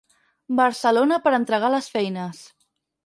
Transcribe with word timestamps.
Barcelona 0.59 1.19
per 1.27 1.33
entregar 1.41 1.71
les 1.75 1.91
feines. 1.99 2.45